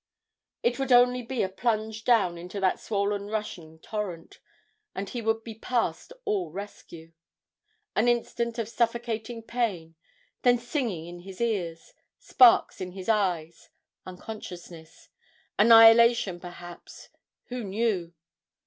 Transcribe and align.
It 0.63 0.79
would 0.79 0.91
only 0.91 1.21
be 1.21 1.43
a 1.43 1.47
plunge 1.47 2.03
down 2.05 2.35
into 2.35 2.59
that 2.59 2.79
swollen 2.79 3.27
rushing 3.27 3.77
torrent, 3.77 4.39
and 4.95 5.07
he 5.07 5.21
would 5.21 5.43
be 5.43 5.53
past 5.53 6.11
all 6.25 6.49
rescue. 6.49 7.13
An 7.95 8.07
instant 8.07 8.57
of 8.57 8.67
suffocating 8.67 9.43
pain, 9.43 9.93
then 10.41 10.57
singing 10.57 11.05
in 11.05 11.19
his 11.19 11.39
ears, 11.39 11.93
sparks 12.17 12.81
in 12.81 12.93
his 12.93 13.09
eyes, 13.09 13.69
unconsciousness 14.03 15.09
annihilation 15.59 16.39
perhaps 16.39 17.09
who 17.49 17.63
knew? 17.63 18.15